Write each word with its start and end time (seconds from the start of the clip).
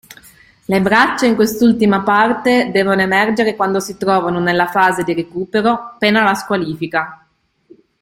Le 0.65 0.81
braccia 0.81 1.27
in 1.27 1.35
quest'ultima 1.35 2.01
parte 2.01 2.71
devono 2.71 3.01
emergere 3.01 3.55
quando 3.55 3.79
si 3.79 3.97
trovano 3.97 4.39
nella 4.39 4.65
fase 4.65 5.03
di 5.03 5.13
recupero, 5.13 5.95
pena 5.99 6.23
la 6.23 6.33
squalifica. 6.33 7.27